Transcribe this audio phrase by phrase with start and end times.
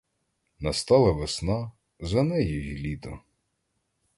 [0.59, 3.19] Настала весна, за нею й літо.